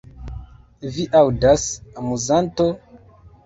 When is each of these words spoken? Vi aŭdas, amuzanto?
Vi 0.95 1.05
aŭdas, 1.21 1.67
amuzanto? 2.03 2.71